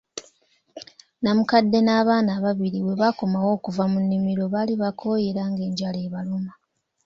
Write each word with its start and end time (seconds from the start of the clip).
Namukkadde 1.21 1.79
n'abaana 1.83 2.29
ababiri 2.39 2.79
we 2.85 2.93
bakomawo 3.01 3.49
okuva 3.57 3.83
mu 3.91 3.99
nnimiro 4.03 4.43
baali 4.53 4.73
bakooye 4.81 5.25
era 5.31 5.43
ng'enjala 5.51 5.99
ebaluma. 6.07 6.53